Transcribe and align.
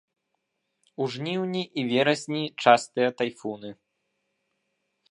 У 1.05 1.09
жніўні 1.15 1.61
і 1.81 1.85
верасні 1.91 2.43
частыя 2.65 3.09
тайфуны. 3.21 3.69